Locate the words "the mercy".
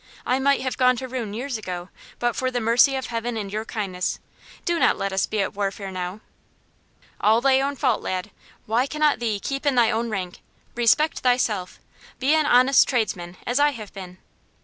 2.49-2.95